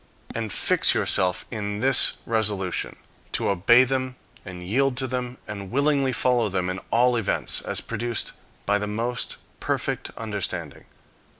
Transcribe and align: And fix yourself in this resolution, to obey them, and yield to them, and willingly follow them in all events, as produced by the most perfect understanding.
And 0.33 0.51
fix 0.51 0.95
yourself 0.95 1.45
in 1.51 1.79
this 1.79 2.17
resolution, 2.25 2.95
to 3.33 3.49
obey 3.49 3.83
them, 3.83 4.15
and 4.43 4.63
yield 4.63 4.97
to 4.97 5.05
them, 5.05 5.37
and 5.47 5.69
willingly 5.69 6.11
follow 6.11 6.49
them 6.49 6.71
in 6.71 6.79
all 6.89 7.15
events, 7.15 7.61
as 7.61 7.81
produced 7.81 8.31
by 8.65 8.79
the 8.79 8.87
most 8.87 9.37
perfect 9.59 10.09
understanding. 10.17 10.85